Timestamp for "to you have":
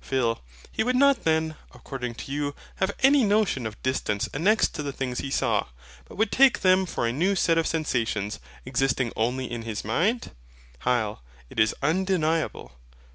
2.14-2.92